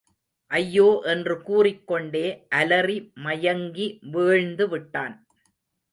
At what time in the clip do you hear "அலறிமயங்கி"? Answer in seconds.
2.55-3.87